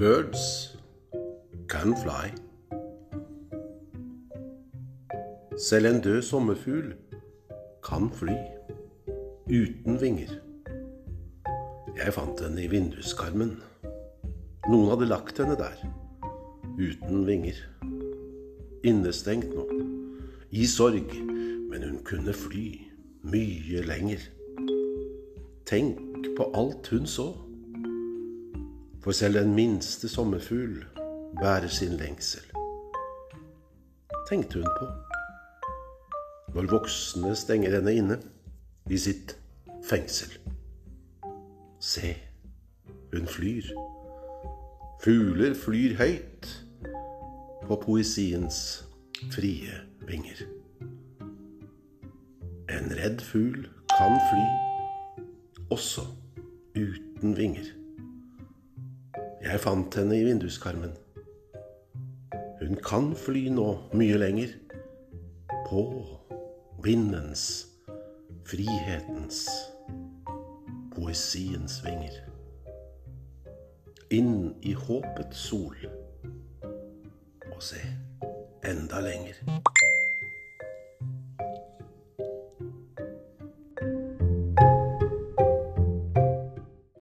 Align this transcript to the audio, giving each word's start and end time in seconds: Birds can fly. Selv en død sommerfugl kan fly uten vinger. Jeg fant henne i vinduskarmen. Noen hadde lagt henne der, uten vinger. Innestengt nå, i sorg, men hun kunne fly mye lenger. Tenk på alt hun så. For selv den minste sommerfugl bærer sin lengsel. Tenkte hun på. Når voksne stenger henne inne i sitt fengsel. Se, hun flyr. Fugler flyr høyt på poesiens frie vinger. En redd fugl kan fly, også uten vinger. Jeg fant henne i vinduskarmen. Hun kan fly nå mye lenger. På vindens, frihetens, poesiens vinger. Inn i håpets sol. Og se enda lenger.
Birds 0.00 0.78
can 1.68 1.94
fly. 2.02 2.30
Selv 5.58 5.86
en 5.86 6.00
død 6.00 6.22
sommerfugl 6.22 6.94
kan 7.84 8.10
fly 8.14 8.36
uten 9.50 10.00
vinger. 10.00 10.32
Jeg 11.96 12.14
fant 12.16 12.40
henne 12.40 12.64
i 12.64 12.70
vinduskarmen. 12.72 13.52
Noen 14.70 14.88
hadde 14.88 15.10
lagt 15.10 15.42
henne 15.42 15.58
der, 15.60 15.76
uten 16.80 17.26
vinger. 17.28 17.60
Innestengt 18.80 19.52
nå, 19.52 19.66
i 20.50 20.64
sorg, 20.64 21.12
men 21.68 21.84
hun 21.84 22.00
kunne 22.08 22.32
fly 22.32 22.64
mye 23.36 23.84
lenger. 23.84 24.24
Tenk 25.68 26.32
på 26.40 26.50
alt 26.56 26.88
hun 26.88 27.04
så. 27.18 27.34
For 29.00 29.12
selv 29.12 29.34
den 29.34 29.54
minste 29.54 30.08
sommerfugl 30.08 30.84
bærer 31.40 31.68
sin 31.68 31.92
lengsel. 31.92 32.42
Tenkte 34.28 34.58
hun 34.58 34.68
på. 34.78 34.86
Når 36.54 36.70
voksne 36.70 37.36
stenger 37.36 37.74
henne 37.74 37.94
inne 37.94 38.18
i 38.90 38.98
sitt 38.98 39.36
fengsel. 39.88 40.36
Se, 41.80 42.12
hun 43.14 43.26
flyr. 43.26 43.72
Fugler 45.04 45.54
flyr 45.54 45.96
høyt 45.96 46.52
på 47.64 47.80
poesiens 47.86 48.84
frie 49.32 49.80
vinger. 50.08 50.44
En 52.68 52.92
redd 53.00 53.24
fugl 53.24 53.64
kan 53.96 54.20
fly, 54.28 54.46
også 55.70 56.04
uten 56.76 57.36
vinger. 57.36 57.79
Jeg 59.50 59.58
fant 59.60 59.96
henne 59.98 60.14
i 60.14 60.22
vinduskarmen. 60.22 60.92
Hun 62.60 62.76
kan 62.86 63.08
fly 63.18 63.48
nå 63.50 63.64
mye 63.98 64.18
lenger. 64.22 64.52
På 65.66 65.82
vindens, 66.84 67.42
frihetens, 68.46 69.40
poesiens 70.94 71.80
vinger. 71.82 72.20
Inn 74.14 74.54
i 74.62 74.76
håpets 74.86 75.42
sol. 75.50 75.82
Og 77.50 77.58
se 77.72 77.82
enda 78.70 79.02
lenger. 79.02 79.42